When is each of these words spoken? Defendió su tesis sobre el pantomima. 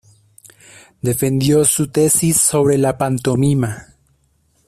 Defendió 1.03 1.63
su 1.63 1.89
tesis 1.91 2.37
sobre 2.41 2.73
el 2.73 2.91
pantomima. 2.97 3.85